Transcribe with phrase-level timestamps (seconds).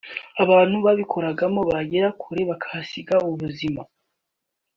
[0.43, 3.81] abantu babikoragamo bagera kuri bahasiga ubuzima